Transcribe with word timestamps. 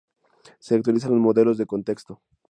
Se 0.57 0.73
actualizan 0.73 1.11
los 1.11 1.19
modelos 1.19 1.59
de 1.59 1.67
contexto. 1.67 2.23